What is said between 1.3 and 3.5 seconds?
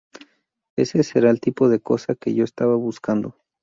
tipo de cosa que yo estaba buscando.